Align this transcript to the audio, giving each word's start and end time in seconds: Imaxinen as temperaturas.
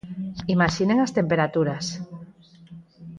Imaxinen 0.55 0.99
as 1.01 1.11
temperaturas. 1.17 1.85